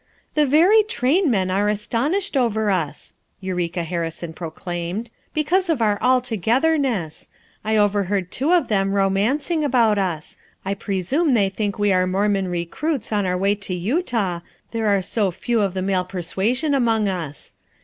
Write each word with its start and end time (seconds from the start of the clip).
"The 0.33 0.47
very 0.47 0.81
trainmen 0.81 1.51
are 1.51 1.69
astonished 1.69 2.35
over 2.35 2.71
us," 2.71 3.13
Eureka 3.39 3.83
Harrison 3.83 4.33
proclaimed, 4.33 5.11
"because 5.35 5.69
of 5.69 5.79
our 5.79 5.99
all 6.01 6.21
togetherness. 6.21 7.29
I 7.63 7.77
overheard 7.77 8.31
two 8.31 8.51
of 8.51 8.67
them 8.67 8.93
romancing 8.93 9.63
about 9.63 9.99
us. 9.99 10.39
I 10.65 10.73
presume 10.73 11.35
they 11.35 11.49
think 11.49 11.77
we 11.77 11.93
are 11.93 12.07
Mormon 12.07 12.47
recruits 12.47 13.13
on 13.13 13.27
our 13.27 13.37
way 13.37 13.53
to 13.53 13.75
Utah, 13.75 14.39
there 14.71 14.87
are 14.87 15.03
so 15.03 15.29
few 15.29 15.61
of 15.61 15.75
the 15.75 15.83
male 15.83 16.03
persuasion 16.05 16.73
among 16.73 17.07
us. 17.07 17.53